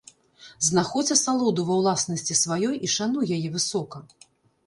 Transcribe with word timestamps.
Знаходзь 0.67 1.11
асалоду 1.15 1.65
ва 1.67 1.75
ўласнасці 1.81 2.37
сваёй 2.43 2.75
і 2.87 2.89
шануй 2.95 3.25
яе 3.35 3.49
высока! 3.59 3.97